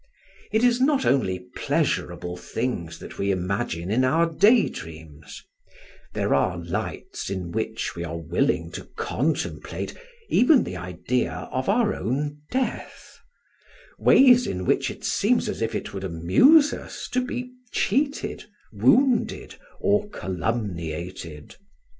[0.51, 5.43] It is not only pleasurable things that we imagine in our day dreams;
[6.15, 9.95] there are lights in which we are willing to contemplate
[10.27, 13.19] even the idea of our own death;
[13.99, 19.53] ways in which it seems as if it would amuse us to be cheated, wounded
[19.79, 21.57] or calumniated.